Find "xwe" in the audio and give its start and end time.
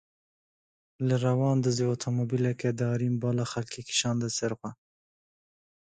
4.59-4.71